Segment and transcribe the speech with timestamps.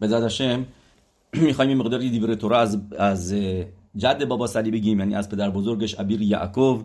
[0.00, 0.66] به هشم
[1.32, 3.34] می‌خوایم این مقداری دیور تورا از از
[3.96, 6.82] جد بابا سلی بگیم یعنی از پدر بزرگش ابیر یعقوب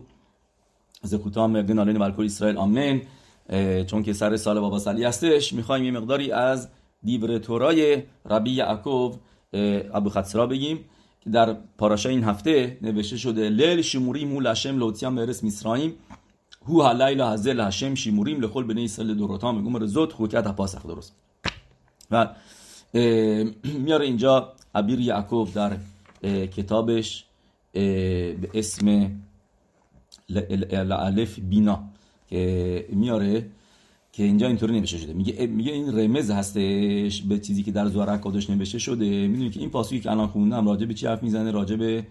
[1.03, 3.01] زکوتام گنالین برکل اسرائیل آمین
[3.87, 6.69] چون که سر سال بابا سلی هستش می‌خوایم یه مقداری از
[7.03, 9.15] دیور تورای ربی یعقوب
[9.93, 10.79] ابو خطسرا بگیم
[11.21, 15.93] که در پاراشا این هفته نوشته شده لیل شموریم هو لشم لوتیام مرس میسرایم
[16.67, 21.15] هو هلیل هزل هشم شیموریم لخل بنی اسرائیل دوروتا میگم رزوت خوکت پاسخ درست
[22.11, 22.29] و
[23.85, 25.77] میاره اینجا عبیر یعقوب در
[26.45, 27.25] کتابش
[27.73, 29.11] به اسم
[30.91, 31.83] الف بینا
[32.29, 33.49] که میاره
[34.11, 35.13] که اینجا اینطوری نوشته شده.
[35.13, 39.27] میگه میگه این رمز هستش به چیزی که در زوار کادش نوشته شده.
[39.27, 42.07] می‌دونی که این پاسویی که الان خوندم راجع به چی حرف می‌زنه؟ راجع به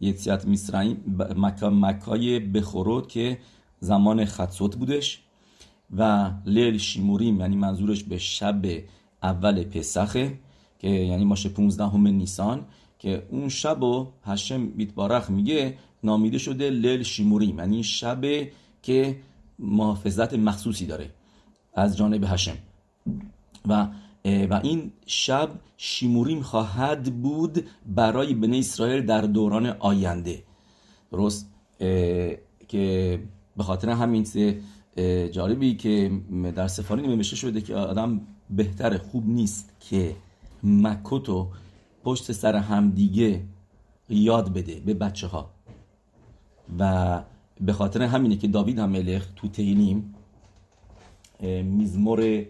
[0.00, 3.38] یتسیت میسرائیم مکا مکای بخورود که
[3.80, 5.20] زمان خدسوت بودش
[5.96, 8.62] و لیل شیموریم یعنی منظورش به شب
[9.24, 10.38] اول پسخه
[10.78, 12.64] که یعنی ماشه 15 همه نیسان
[12.98, 18.20] که اون شب و هشم بیتبارخ میگه نامیده شده لیل شیموریم یعنی شب
[18.82, 19.16] که
[19.58, 21.10] محافظت مخصوصی داره
[21.74, 22.56] از جانب هشم.
[23.68, 23.88] و
[24.24, 30.42] و این شب شیموریم خواهد بود برای بنی اسرائیل در دوران آینده.
[31.12, 31.50] درست
[32.68, 33.22] که
[33.56, 34.26] به خاطر همین
[35.32, 36.10] جالبی که
[36.56, 38.20] در سفاری نمیشه شده که آدم
[38.56, 40.16] بهتر خوب نیست که
[40.62, 41.48] مکوتو
[42.04, 43.42] پشت سر همدیگه
[44.08, 45.50] یاد بده به بچه ها
[46.78, 47.22] و
[47.60, 50.14] به خاطر همینه که داوید هم ملخ تو تینیم
[51.64, 52.44] میزمور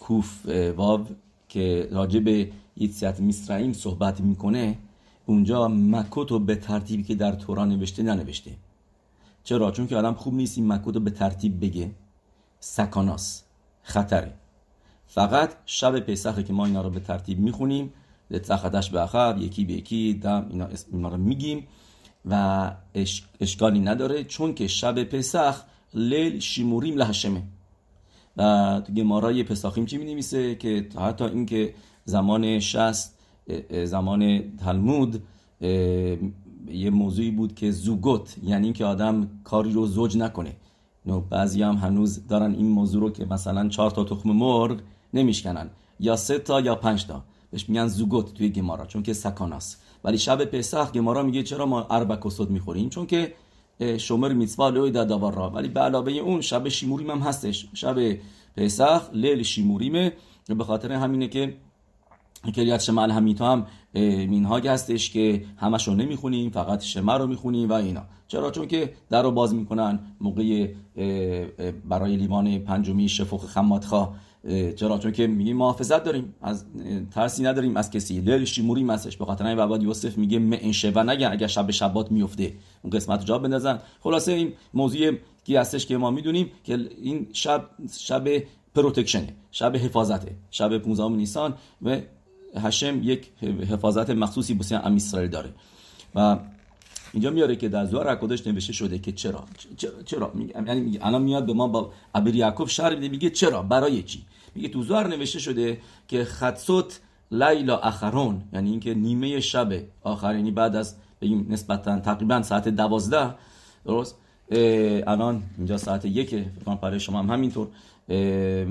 [0.00, 1.06] کوف واو
[1.48, 4.78] که راجع به یتسیت میسرائیم صحبت می‌کنه
[5.26, 8.50] اونجا مکوتو به ترتیبی که در تورا نوشته ننوشته.
[9.44, 11.90] چرا؟ چون که آدم خوب نیست این مکوتو به ترتیب بگه.
[12.60, 13.42] سکاناس.
[13.84, 14.34] خطره.
[15.06, 17.92] فقط شب پسخه که ما اینا رو به ترتیب می‌خونیم
[18.30, 21.66] لتخدش به اخر یکی به یکی دم اینا اسم رو میگیم
[22.30, 22.72] و
[23.40, 25.64] اشکالی نداره چون که شب پسخ
[25.94, 27.42] لیل شیموریم لحشمه
[28.36, 30.22] و تو گمارای پساخیم چی می
[30.56, 33.18] که حتی اینکه زمان شست
[33.84, 35.22] زمان تلمود
[36.68, 40.56] یه موضوعی بود که زوگوت یعنی اینکه آدم کاری رو زوج نکنه.
[41.30, 44.80] بعضی هم هنوز دارن این موضوع رو که مثلا چهار تا تخم مرغ
[45.14, 45.70] نمیشکنن.
[46.00, 47.24] یا سه تا یا پنج تا.
[47.50, 51.86] بهش میگن زوگوت توی گمارا چون که سکاناست ولی شب پسخ گمارا میگه چرا ما
[51.90, 53.34] اربک و صد می‌خوریم؟ چون که
[53.98, 57.68] شمر میتوا لوی داور را ولی به علاوه اون شب شیموریم هم هستش.
[57.74, 57.96] شب
[58.56, 60.12] پسخ لیل شیموریمه.
[60.48, 61.54] به خاطر همینه که
[62.52, 63.66] کلیت شمال همیتا هم
[64.28, 68.02] مینهاگ هستش که همش رو نمی‌خونیم فقط شمه رو می‌خونیم و اینا.
[68.28, 70.68] چرا؟ چون که در رو باز می‌کنن موقع
[71.88, 74.08] برای لیوان پنجمی شفوخ خماتخا
[74.76, 76.34] چرا؟ چون که میگیم محافظت داریم.
[76.42, 76.64] از
[77.10, 77.76] ترسی نداریم.
[77.76, 81.70] از کسی لیل شیموری مسش به خاطر این یوسف میگه منشه و نگن اگر شب
[81.70, 82.52] شبات میفته
[82.82, 83.78] اون قسمت جا بندازن.
[84.00, 85.12] خلاصه این موضوع
[85.44, 87.64] کی هستش که ما می‌دونیم که این شب
[87.98, 88.28] شب
[88.74, 91.96] پروتکشنه شب حفاظته شب 15 نیسان و
[92.56, 95.50] هشم یک حفاظت مخصوصی بسیار ام اسرائیل داره.
[96.14, 96.38] و
[97.12, 99.44] اینجا میاره که در زوار حکودش نوشته شده که چرا؟
[100.06, 100.32] چرا؟
[100.66, 104.68] یعنی الان میاد به ما با ابر یعقوب شرح میده میگه چرا؟ برای چی؟ میگه
[104.68, 105.78] تو زوار نوشته شده
[106.08, 107.00] که خدسوت
[107.30, 109.72] لیلا اخرون یعنی اینکه نیمه شب
[110.02, 113.34] آخر یعنی بعد از بگیم نسبتا تقریبا ساعت دوازده
[113.84, 114.16] درست؟
[115.06, 117.68] الان اینجا ساعت یک فکر برای شما هم همینطور.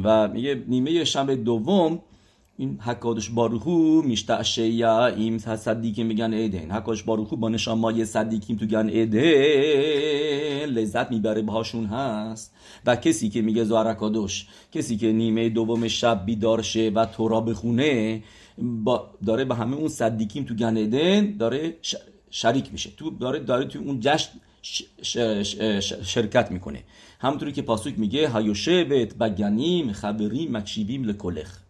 [0.04, 2.00] و میگه نیمه شب دوم
[2.58, 4.62] این حکادش باروخو میشتعشه
[5.18, 9.22] این صدیقیم میگن ایدن حکادش باروخو با نشان مایه صدیقیم تو گن ایدن
[10.66, 12.54] لذت می‌بره باهاشون هست.
[12.86, 18.24] و کسی که میگه زارکادوش کسی که نیمه دوم شب بیدار شه و تورا بخونه
[18.58, 21.76] با داره به همه اون صدیقیم تو گن ایدن داره
[22.30, 22.90] شریک میشه.
[22.98, 24.30] تو داره داره تو اون جشن
[26.04, 26.84] شرکت می‌کنه.
[27.20, 31.63] همونطوری که پاسوک میگه هایوشه بت بگنیم خبریم مکشیبیم لکلخ.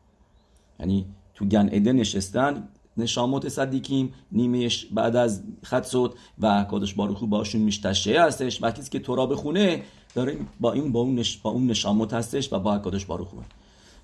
[0.83, 7.61] یعنی تو گن اده نشستن نشاموت صدیکیم نیمهش بعد از خدسوت و کادش باروخو باشون
[7.61, 8.63] میشتشه هستش.
[8.63, 9.83] و کسی که تورا بخونه
[10.15, 11.37] داره با این با اون, نش...
[11.37, 13.37] با اون نشاموت هستش و با کادش باروخو.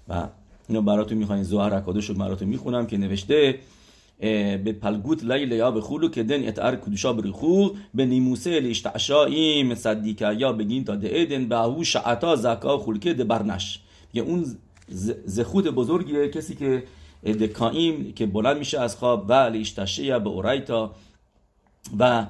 [0.07, 0.27] و
[0.69, 1.43] اینو براتون می‌خواین.
[1.43, 3.59] زوهر اکادش رو براتون می‌خونم که نوشته
[4.19, 9.75] به پلگوت لیل یا به خولو که دن اتعر کدوشا بریخو به نیموسه لیشتعشا ایم
[9.75, 13.79] صدیکه یا بگین تا ده ایدن به او شعتا زکا خولکه ده برنش.
[14.13, 14.45] یه اون
[15.25, 16.83] زخوت بزرگیه کسی که
[17.23, 20.95] دکایم که بلند میشه از خواب و لیشتشه به اورایتا
[21.99, 22.27] و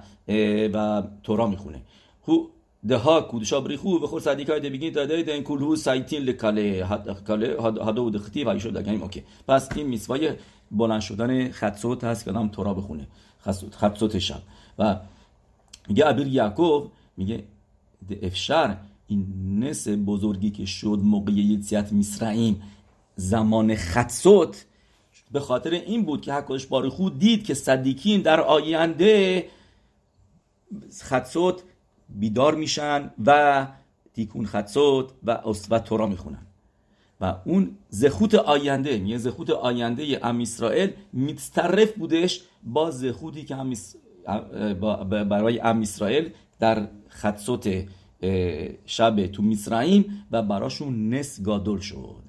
[0.74, 1.82] و تورا می‌خونه.
[2.28, 2.48] هو
[2.92, 6.88] ها کودشا بریخو و خور صدیقای ده بگین داده ده این کلو سایتین لکاله
[7.28, 9.24] کاله هادو و دختی و ایشو دگنیم اوکی.
[9.48, 10.32] پس این میسوای
[10.72, 13.08] بلند شدن خطسوت هست که آدم تورا بخونه.
[13.72, 14.42] خطسوت شب.
[14.80, 15.00] و
[15.88, 17.44] میگه ابیر یعقوب میگه
[18.22, 18.78] افشار
[19.10, 19.26] این
[19.60, 22.62] نس بزرگی که شد موقع یتیت میسرائیم
[23.16, 24.66] زمان خطسوت
[25.32, 29.46] به خاطر این بود که حکاش خود دید که صدیکین در آینده
[31.02, 31.64] خطسوت
[32.10, 33.68] بیدار میشن و
[34.14, 35.40] تیکون خطسوت و
[35.70, 36.46] و تورا می‌خونن.
[37.22, 43.56] و اون زخوت آینده یه زخوت آینده ام اسرائیل متطرف بودش با زخوتی که
[45.30, 46.30] برای ام اسرائیل
[46.60, 47.86] در خطسوت
[48.86, 52.24] شب تو میسرائیم و براشون نس گادول شد.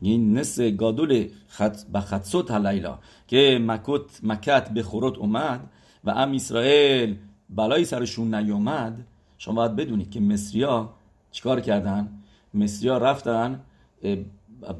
[0.00, 5.70] این نس گادول خط به خطسوت هلیلا که مکت مکت به خورت اومد
[6.04, 7.16] و ام اسرائیل
[7.50, 9.06] بلایی سرشون نیومد.
[9.38, 10.90] شما باید بدونید که مصریا
[11.30, 12.08] چیکار کردن؟
[12.54, 13.60] مصریا رفتن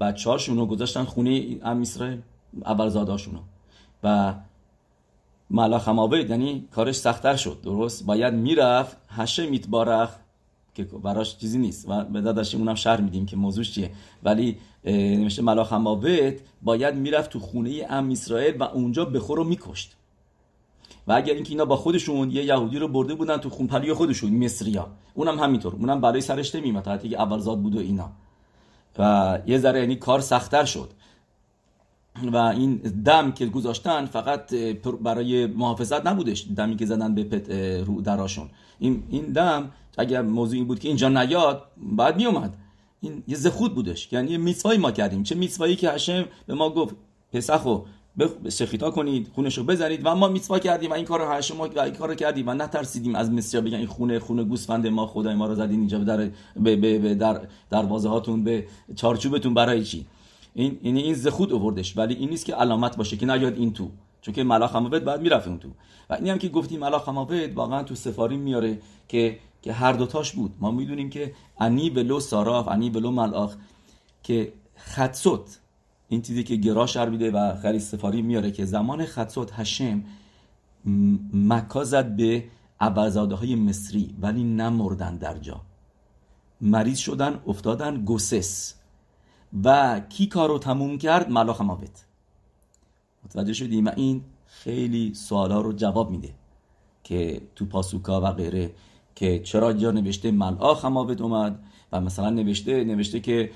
[0.00, 2.22] بچه رو گذاشتن خونه ام اسرائیل
[2.64, 3.40] اول زاداشونو
[4.02, 4.34] و
[5.50, 10.10] ملاخ هماوید یعنی کارش سختتر شد درست؟ باید می‌رفت هشه میتبارخ
[10.74, 13.90] که براش چیزی نیست و به داداشیم اونم شهر میدیم که موضوعش چیه.
[14.22, 19.96] ولی نمیشه ملاخ هماوید باید می‌رفت تو خونه ام اسرائیل و اونجا بخور رو میکشت.
[21.06, 24.86] و اگر اینکه اینا با خودشون یه یهودی رو برده بودن تو خونپلی خودشون مصریا
[25.14, 28.10] اونم همینطور اونم برای سرش نمیمد حتی که اول زاد بود و اینا.
[28.98, 30.90] و یه ذره یعنی کار سختتر شد.
[32.32, 34.54] و این دم که گذاشتن فقط
[35.02, 37.50] برای محافظت نبودش دمی که زدن به پت
[37.86, 38.48] رو دراشون.
[38.78, 42.54] این این دم اگر موضوع این بود که اینجا نیاد بعد می اومد
[43.00, 44.12] این یه زخود بودش.
[44.12, 45.22] یعنی یه میسوایی ما کردیم.
[45.22, 46.94] چه میسوایی که هشم به ما گفت
[47.32, 47.80] پسخو
[48.48, 50.00] شخیتا کنید خونش رو بزنید.
[50.04, 52.54] و ما میسوا کردیم و این کار رو هشم ما این کار رو کردیم و
[52.54, 56.30] نترسیدیم از مصر بگن این خونه خونه گوسفند ما خدای ما رو زدین اینجا در
[56.56, 57.40] به, به, در
[57.70, 58.66] دروازه هاتون به
[58.96, 60.06] چارچوبتون برای چی؟
[60.54, 63.90] این این این زخود آوردش ولی این نیست که علامت باشه که نیاد این تو.
[64.20, 65.68] چون که ملاخ هماوت بعد می‌رفت اون تو.
[66.10, 70.32] و اینی هم که گفتیم ملاخ هماوت واقعا تو سفاری میاره که که هر دوتاش
[70.32, 70.54] بود.
[70.60, 73.56] ما می‌دونیم که انی ولو ساراف انی ولو ملاخ
[74.22, 75.58] که خدسوت
[76.08, 80.04] این چیزی که گرا شربیده و خیلی سفاری میاره که زمان خدسوت هشم
[81.32, 82.44] مکا زد به
[82.80, 85.60] ابرزاده های مصری ولی نمردن در جا.
[86.60, 88.74] مریض شدن افتادن گسس.
[89.64, 92.04] و کی کارو تموم کرد؟ ملاخ ماوت
[93.24, 96.34] متوجه شدیم و این خیلی سوالا رو جواب میده
[97.04, 98.70] که تو پاسوکا و غیره
[99.14, 101.58] که چرا جا نوشته ملاخ هماوت اومد
[101.92, 103.50] و مثلا نوشته نوشته که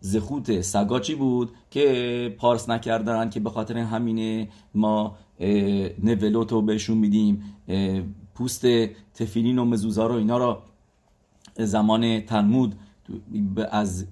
[0.00, 5.16] زخوت سگا چی بود که پارس نکردن که به خاطر همینه ما
[6.02, 7.42] نولوتو بهشون میدیم
[8.34, 8.66] پوست
[9.14, 10.58] تفیلین و مزوزا رو اینا رو
[11.58, 12.74] زمان تلمود
[13.70, 14.06] از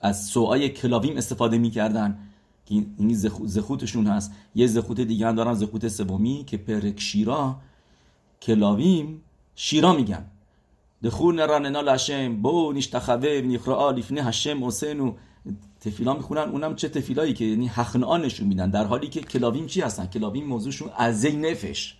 [0.00, 2.18] از سوای کلاویم استفاده می‌کردن.
[2.66, 3.14] که این
[3.44, 4.32] زخوتشون هست.
[4.54, 7.56] یه زخوت دیگه هم دارن زخوت سومی که پرک شیرا.
[8.42, 9.22] کلاویم
[9.54, 10.24] شیرا میگن.
[11.02, 15.12] دخون رننا لشم بو نیشتخوه نیخرا لیفنه هشم حسین
[15.80, 16.48] تفیلا می‌خونن.
[16.48, 18.70] اونم چه تفیلایی که یعنی حخنان نشون میدن.
[18.70, 21.94] در حالی که کلاویم چی هستن؟ کلاویم موضوعشون ازی نفش.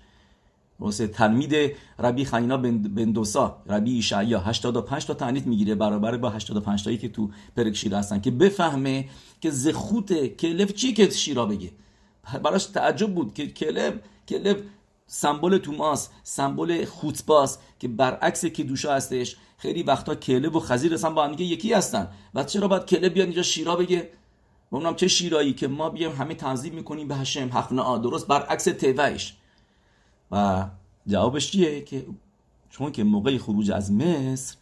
[0.81, 4.41] واسه تلمید ربی خنینا بن دوسا ربی ایشعیا.
[4.41, 9.09] 85 تا تعنیت می‌گیره برابر با 85 تایی که تو پرک شیرا هستن که بفهمه
[9.41, 11.71] که زخوت کلف چی که شیرا بگه.
[12.43, 13.95] براش تعجب بود که کلف
[14.29, 14.57] کلف
[15.07, 19.37] سمبل توماس سمبل خوتباس که برعکس که دوشا هستش.
[19.59, 22.09] خیلی وقتا کلب و خزیر هستن با هم یکی هستن.
[22.35, 24.11] و چرا باید کلب بیاد اینجا شیرا بگه؟
[24.73, 28.65] و اونم چه شیرایی که ما بیایم همه تنظیم می‌کنیم به هشم حقنا درست برعکس
[28.65, 29.37] توهش
[30.31, 30.65] و
[31.07, 32.07] جوابش چیه؟ که
[32.71, 34.57] چون که موقع خروج از مصر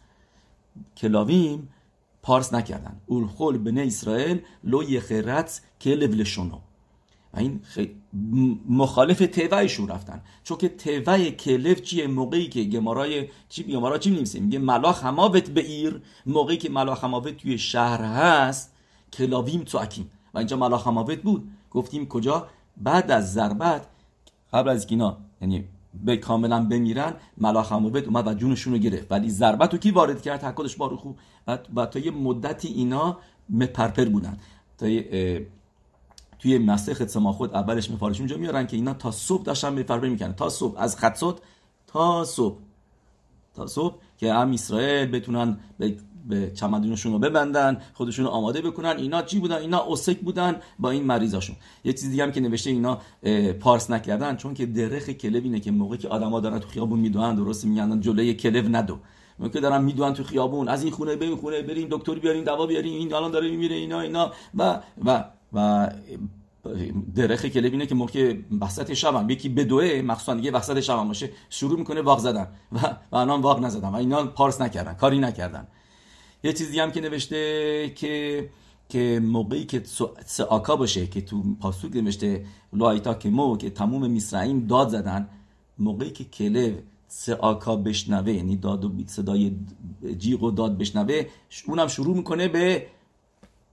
[0.97, 1.69] כלבים
[2.21, 3.01] پارس نکردن.
[3.07, 6.57] ולכל בני ישראל לא יחרץ כלב לשונו
[7.33, 7.61] و این
[8.69, 10.21] مخالف טבע شون رفتن.
[10.43, 15.03] چون که טבע כלב چیه؟ موقعی که גמרא ی چی גמרא چی می‌نویسه میگه מלאך
[15.03, 16.01] המוות בעיר.
[16.25, 18.73] موقعی که מלאך המוות توی شهر هست
[19.13, 20.11] כלבים בוכים.
[20.33, 21.51] و اینجا מלאך המוות بود.
[21.71, 23.87] گفتیم کجا؟ بعد از ضربت
[24.53, 29.11] قبل از اینا یعنی به کاملا بمیرن ملاخ هماوت اومد و جونشون رو گرفت.
[29.11, 31.13] ولی ضربت رو کی وارد کرد؟ حکادش باروخو
[31.75, 33.17] و, تا یه مدتی اینا
[33.49, 34.37] مپرپر بودن.
[34.77, 34.87] تا
[36.39, 40.33] توی مسیح سما خود اولش مفارش اونجا میارن که اینا تا صبح داشتن میفربه می‌کنن
[40.33, 41.37] تا صبح از خطسوت
[41.87, 42.57] تا صبح.
[43.55, 45.97] تا صبح که هم اسرائیل بتونن به
[46.55, 48.97] چمدونشون رو ببندن خودشون رو آماده بکنن.
[48.97, 51.55] اینا چی بودن؟ اینا اوسک بودن با این مریضاشون.
[51.83, 52.97] یه چیز دیگه هم که نوشته اینا
[53.59, 57.35] پارس نکردن چون که درخ کلب اینه که موقعی که آدما دارن تو خیابون می‌دونن
[57.35, 58.97] درست میگن جلوی کلب ندو.
[59.53, 62.65] که دارن می‌دونن تو خیابون از این خونه به این خونه بریم دکتر بیاریم دوا
[62.65, 64.31] بیاریم این الان داره میمیره اینا اینا.
[64.57, 65.89] و و و
[67.15, 71.07] درخ کلب اینه که موقع وسط شب هم یکی بدوه مخصوصا دیگه وسط شب هم
[71.07, 72.47] باشه شروع می‌کنه واق زدن.
[72.71, 72.79] و
[73.11, 73.89] و الان واق نزدن.
[73.89, 75.67] و اینا پارس نکردن کاری نکردن.
[76.43, 78.49] یه چیزی هم که نوشته که
[78.89, 79.83] که موقعی که
[80.25, 85.27] سعاکا باشه که تو پاسوک نوشته لایتا که مو که تموم میسرائیم داد زدن
[85.79, 89.55] موقعی که کلب سعاکا بشنوه یعنی داد و صدای
[90.17, 91.25] جیغ و داد بشنوه
[91.67, 92.85] اونم شروع می‌کنه به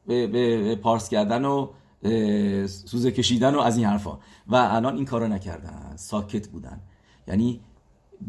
[0.07, 1.69] به, به پارس کردن و
[2.67, 4.19] سوزه کشیدن و از این حرفا.
[4.49, 6.81] و الان این کارو نکردن ساکت بودن.
[7.29, 7.61] یعنی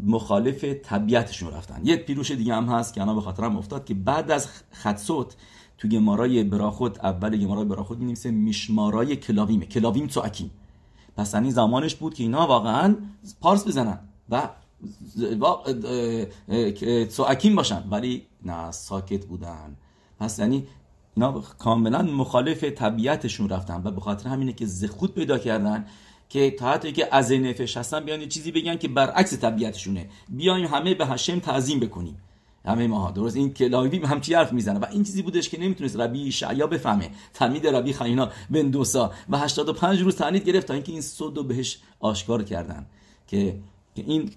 [0.03, 1.82] مخالف طبیعتشون رفتن.
[1.84, 4.48] یک پیروش دیگه هم هست که الان به خاطرم افتاد که بعد از
[4.84, 5.36] خدسوت
[5.77, 9.65] تو گمارای براخود اول گمارای براخود می‌نویسه میشمارای کلاویمه.
[9.65, 10.51] کلاویم اکیم.
[11.17, 12.96] پس این زمانش بود که اینا واقعا
[13.41, 14.50] پارس بزنن و
[17.27, 17.84] اکیم باشن.
[17.91, 19.75] ولی نه ساکت بودن.
[20.20, 20.67] پس یعنی
[21.15, 25.86] اینا کاملا مخالف طبیعتشون رفتن و به خاطر همینه که زخود پیدا کردن.
[26.29, 30.10] که تا که از نفش هستن بیان چیزی بگن که برعکس طبیعتشونه.
[30.29, 32.17] بیایم همه به هشم تعظیم بکنیم.
[32.65, 33.12] همه ماها.
[33.12, 37.10] درست؟ این کلاوی همچی حرف می‌زنه؟ و این چیزی بودش که نمی‌تونست ربی شعیا بفهمه.
[37.34, 41.79] تلمید ربی خینا بن دوسا و 85 روز تنید گرفت تا اینکه این صد بهش
[42.00, 42.86] آشکار کردن.
[43.27, 43.55] که
[43.96, 44.29] این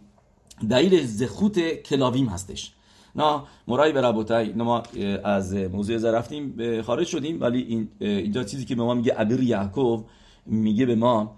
[0.70, 2.72] دلیل زخوت کلاویم هستش.
[3.16, 4.82] نه مرای به ربوتای ما
[5.24, 10.06] از موضوع رفتیم خارج شدیم ولی این اینجا چیزی که به ما میگه ابیر یعقوب
[10.46, 11.36] میگه به ما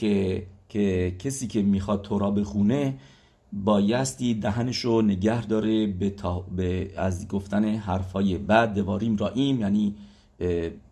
[0.00, 2.98] که که کسی که می‌خواد تورا بخونه
[3.52, 6.14] بایستی دهنش رو نگه داره به,
[6.56, 9.94] به از گفتن حرفای بعد دواریم راییم یعنی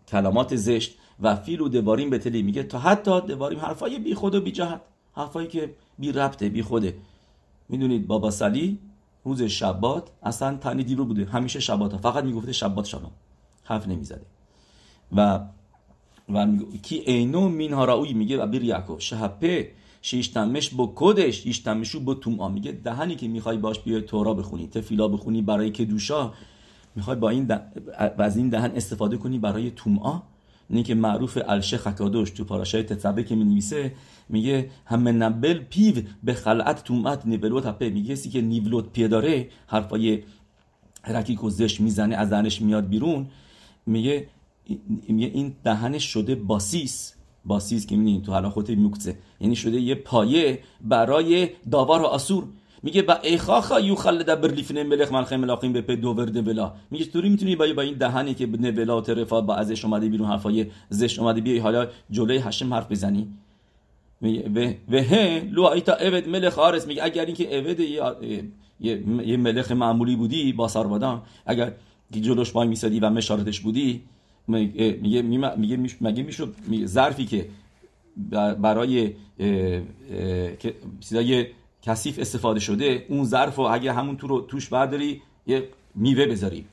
[0.07, 4.41] کلمات زشت و فیل و دواریم بتلی میگه تا حتی دواریم حرفای بی خود و
[4.41, 4.81] بی جهت
[5.13, 6.97] حرفایی که بی ربطه بی خوده.
[7.69, 8.79] می‌دونید بابا سلی
[9.23, 11.25] روز شبات اصلا تنی دیرو بوده.
[11.25, 11.97] همیشه شبات.
[11.97, 13.11] فقط می‌گفته شبات شبات
[13.63, 14.25] حرف نمی‌زده.
[15.15, 15.39] و
[16.33, 16.47] و
[16.81, 19.71] کی اینو مین هاراوی میگه و بیر یعقوب شهپه
[20.01, 25.07] شیشتمش با کدش یشتمشو با توم میگه دهنی که می‌خوای باش بیای تورا بخونی تفیلا
[25.07, 26.33] بخونی برای که دوشا
[26.95, 27.61] می‌خوای با این ده...
[28.17, 30.21] از این دهن استفاده کنی برای تومعا
[30.69, 33.91] اینه که معروف الشه خکادوش تو پاراشای تتبه که می‌نویسه
[34.29, 39.49] میگه همه نبل پیو به خلعت تومت نیولوت هپه میگه سی که نیولوت پیه داره
[39.67, 40.23] حرفای
[41.07, 43.27] رکیک و زش می‌زنه از دهنش میاد بیرون.
[43.85, 44.27] میگه
[45.07, 47.13] میگه این دهنش شده باسیس.
[47.45, 52.43] باسیس که می‌بینید تو حالا میکته یعنی شده یه پایه برای داوار و آسور.
[52.83, 57.29] میگه با ایخاخا یو خلد برلیفن ملخ ملخ ملاقیم به دو ورد بلا میگه چطوری
[57.29, 61.19] می‌تونی با با این دهنی که نولا و ترفا با ازش اومده بیرون حرفای زشت
[61.19, 63.27] اومده بیای حالا جلوی هشم حرف بزنی؟
[64.21, 66.87] و هه لو ایتا اود ملخ آرس.
[66.87, 67.79] میگه اگر اینکه اود
[68.79, 71.73] یه, ملخ معمولی بودی با سربادان اگر
[72.11, 74.01] جلوش وای میسادی و مشارتش بودی
[74.49, 77.49] میگه میگه مگه می‌شد ظرفی که
[78.61, 79.13] برای
[80.99, 81.45] چیزای
[81.81, 86.65] کثیف استفاده شده اون ظرف و اگه همون تو رو توش برداری یه میوه بذاری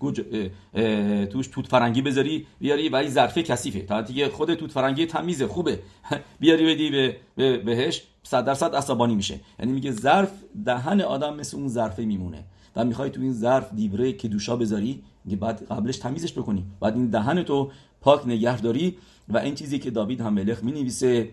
[1.26, 3.80] توش توت فرنگی بذاری بیاری و این ظرفه کثیفه.
[3.80, 5.78] تا دیگه خود توت فرنگی تمیزه خوبه.
[6.40, 7.16] بیاری بدی به
[7.58, 9.40] بهش صد درصد عصبانی میشه.
[9.58, 10.30] یعنی میگه ظرف
[10.64, 12.44] دهن آدم مثل اون ظرفه میمونه.
[12.76, 15.02] و می‌خوای تو این ظرف دیوره که دوشا بذاری
[15.34, 16.64] بعد قبلش تمیزش بکنی.
[16.80, 18.96] بعد این دهن تو پاک نگه داری
[19.28, 21.30] و این چیزی که داوید هم ملخ می نویسه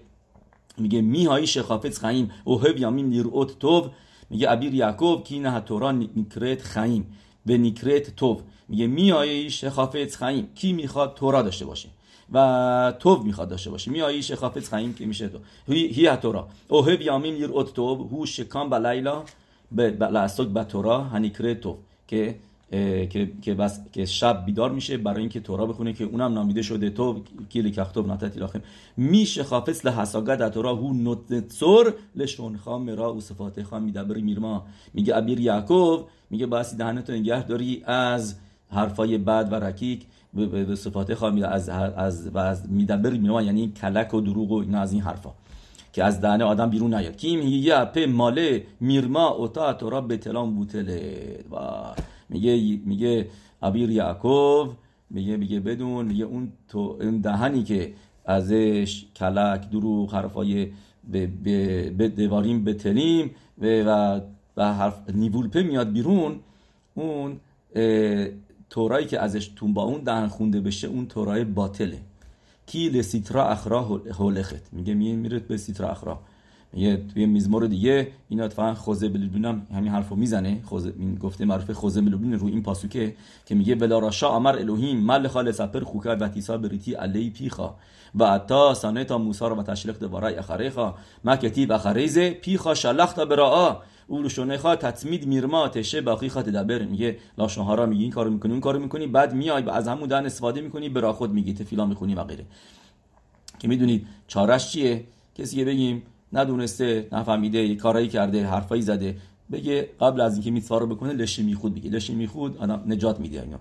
[0.77, 2.31] میگه میهایی شخافت خیم.
[2.43, 3.91] اوهب یامین لیرؤت توب
[4.29, 7.05] میگه ابیر یعقوب کی نه تورا نیکرت خیم.
[7.45, 10.47] و نیکرت توب میگه میهایی شخافت خیم.
[10.55, 11.89] کی می‌خواد تورا داشته باشه؟
[12.33, 13.91] و توب می‌خواد داشته باشه.
[13.91, 16.47] میایی شخافت خیم که میشه تو؟ هی تورا.
[16.67, 19.23] اوهب یامین لیرؤت توب هو شکام بلیلا.
[19.71, 21.03] به لعسک به تورا.
[21.03, 22.35] هنیکرت توب که
[23.10, 26.89] که که بس که شب بیدار میشه برای اینکه تورا بخونه که اونم نامیده شده.
[26.89, 28.62] تو کیل کختوب ناتت لاخم.
[28.98, 34.65] میشه خافص لحساگا در تورا هو نوتسور لشون خام را و صفات خام میدبر میرما.
[34.94, 38.36] میگه ابیر یعقوب میگه باسی دهنتو نگه داری از
[38.70, 43.42] حرفای بد و رکیک به صفات خام از از و از میدبر میرما.
[43.42, 45.30] یعنی کلک و دروغ و اینا از این حرفا.
[45.94, 47.15] که از دهن آدم بیرون نیاد.
[47.18, 51.39] کیم یه په ماله میرما اوتا تورا به تلام بوتله.
[51.51, 51.58] و
[52.34, 53.28] میگه میگه
[53.62, 54.70] ابیر یعقوب
[55.10, 57.94] میگه میگه بدون میگه اون تو اون دهنی که
[58.25, 60.68] ازش کلک دروغ حرفای
[61.12, 64.22] به, به, به دواریم بتلیم و
[64.58, 66.40] و حرف نیولپه میاد بیرون
[66.94, 67.40] اون
[68.70, 72.00] تورایی که ازش تون با اون دهن خونده بشه اون تورای باطله.
[72.66, 73.82] کی لسیترا اخرا
[74.18, 76.20] هولخت؟ میگه میره به سیترا اخرا.
[76.75, 80.62] یه توی میزمور دیگه اینا اتفاقا خوزه بلوبین همین حرفو می‌زنه.
[80.63, 83.15] خوزه این گفته معروف خوزه بلوبین رو این پاسوکه
[83.46, 87.75] که میگه بلا راشا امر الوهیم مل خال سپر خوکا و تیسا بریتی علی پیخا
[88.15, 93.82] و اتا سانتا موسی رو و تشلیق دوباره اخریخا ما کتیب اخریز پیخا شلخت برا
[94.08, 98.51] او شونه خواه تطمید میرما تشه باقی خواه تدبر میگه لاشنهارا میگی این کارو می‌کنی
[98.51, 102.15] اون کارو می‌کنی بعد میای از همون دهن استفاده می‌کنی برا خود میگی تفیلا می‌خونی
[102.15, 102.46] و غیره.
[103.60, 105.03] که می‌دونید چارش چیه؟
[105.36, 106.03] کسی که بگیم
[106.34, 109.18] ندونسته نفهمیده کارایی کرده حرفایی زده.
[109.52, 113.42] بگه قبل از اینکه میتوا رو بکنه لشی میخود بگه لشی میخود آدم نجات میده
[113.42, 113.60] اینا.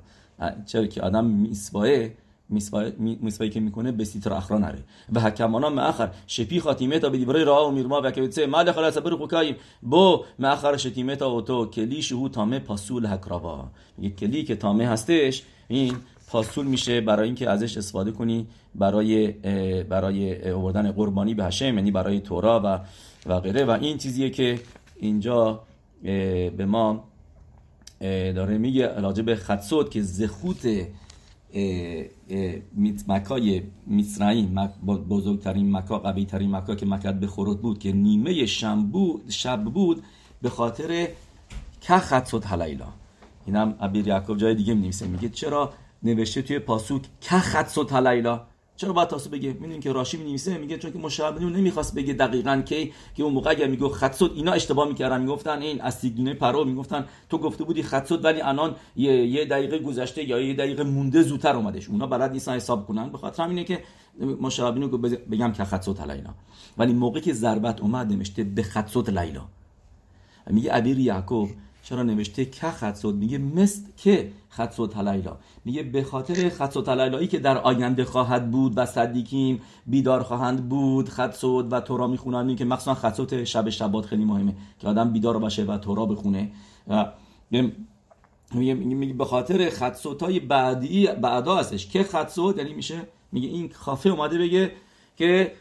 [0.67, 1.89] چرا که آدم میسواه
[2.99, 4.79] میسوایی که می‌کنه به سیتر اخرا نره.
[5.13, 8.63] و حکمانا مأخر شپی خاتیمه تا به دیوره راه و میرما و که بتسه ما
[8.63, 14.45] دخل سبر خوکایم بو مأخر شتیمه تا اوتو کلی شهو تامه پاسول حکراوا میگه کلی
[14.45, 15.95] که تامه هستش این
[16.33, 19.29] پاسول میشه برای اینکه ازش استفاده کنی برای
[19.83, 22.81] برای آوردن قربانی به هشم یعنی برای تورا و
[23.27, 23.65] و غیره.
[23.65, 24.61] و این چیزیه که
[24.97, 25.63] اینجا
[26.03, 27.05] به ما
[28.35, 30.67] داره میگه راجع به خدسود که زخوت
[33.09, 39.65] مکای میسرائیم بزرگترین مکا قوی ترین مکا که مکت به خورد بود که نیمه شب
[39.65, 40.03] بود
[40.43, 41.09] به خاطر
[41.81, 42.87] که خدسود حلیلا.
[43.47, 45.73] اینم عبیر یعقوب جای دیگه می میگه چرا
[46.05, 50.59] نوشته توی پاسوک که خدسود حلیلا چرا باید تاسو بگه؟ می‌دونین که راشی می نویسه
[50.59, 54.53] میگه چون که مشابه نمی‌خواست بگه دقیقا کی که اون موقع اگر میگه خطسود اینا
[54.53, 59.27] اشتباه می‌کردن می‌گفتن این از سیگنه پرو می‌گفتن تو گفته بودی خطسود ولی الان یه,
[59.27, 61.89] یه دقیقه گذشته یا یه دقیقه مونده زودتر اومدش.
[61.89, 63.09] اونا بلد نیستن حساب کنن.
[63.09, 63.83] به خاطر همینه که
[64.41, 64.87] مشابه
[65.31, 66.35] بگم که خطسود لیلا
[66.79, 69.43] ولی موقعی که ضربت اومد نوشته به خطسود لیلا
[70.51, 71.49] میگه ابیر یعقوب
[71.83, 77.39] چرا نوشته که خطسود میگه مثل که خطسود حلیلا میگه به خاطر خطسود حلیلایی که
[77.39, 82.57] در آینده خواهد بود و صدیکیم بیدار خواهند بود خطسود و تورا می‌خونن.
[82.57, 86.53] که مخصوصا خطسود شب شبات خیلی مهمه که آدم بیدار باشه و تورا بخونه.
[88.55, 91.87] میگه میگه به خاطر خطسوت های بعدی بعدا هستش.
[91.87, 94.73] که خطسود یعنی میشه میگه این خافه اومده بگه
[95.17, 95.53] که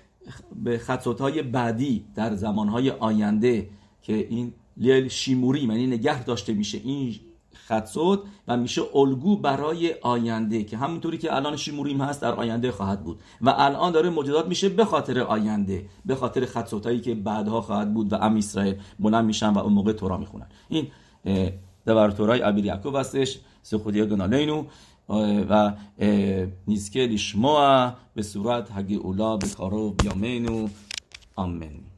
[0.64, 3.70] به خطسوت های بعدی در زمان های آینده
[4.02, 6.78] که این لیل شیموری یعنی نگه داشته میشه.
[6.84, 7.16] این
[7.54, 13.04] خطسود و میشه الگو برای آینده که همونطوری که الان شیموریم هست در آینده خواهد
[13.04, 13.20] بود.
[13.42, 18.14] و الان داره موجودات میشه به خاطر آینده به خاطر خطسوتایی که بعدها خواهد بود
[18.14, 20.48] و ام اسرائیل بلند میشن و اون موقع تورا می‌خونن.
[20.70, 20.88] این
[21.86, 24.64] دور تورای ابیر یعقوب هستش سخودی گنالینو
[25.50, 25.74] و
[26.68, 30.68] نیسکه لیشموع به صورت هگی اولا به کارو بیامینو
[31.36, 31.91] آمین.